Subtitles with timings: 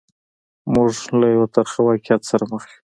[0.73, 2.79] موږ له یوه ترخه واقعیت سره مخامخ یو.